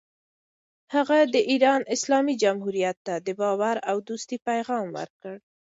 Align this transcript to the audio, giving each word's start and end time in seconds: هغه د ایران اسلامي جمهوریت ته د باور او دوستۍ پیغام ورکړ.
هغه 0.95 1.17
د 1.33 1.35
ایران 1.51 1.81
اسلامي 1.95 2.35
جمهوریت 2.43 2.97
ته 3.07 3.15
د 3.25 3.27
باور 3.41 3.75
او 3.89 3.97
دوستۍ 4.07 4.37
پیغام 4.49 4.85
ورکړ. 4.97 5.35